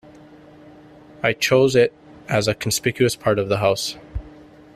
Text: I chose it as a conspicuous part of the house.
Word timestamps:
I 1.21 1.33
chose 1.33 1.75
it 1.75 1.93
as 2.27 2.47
a 2.47 2.55
conspicuous 2.55 3.15
part 3.15 3.37
of 3.37 3.49
the 3.49 3.57
house. 3.59 3.97